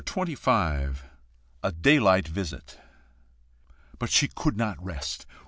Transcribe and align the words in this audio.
CHAPTER 0.03 0.31
XXV. 0.33 0.95
A 1.61 1.71
DAYLIGHT 1.71 2.27
VISIT. 2.27 2.79
But 3.99 4.09
she 4.09 4.29
could 4.29 4.57
not 4.57 4.83
rest. 4.83 5.27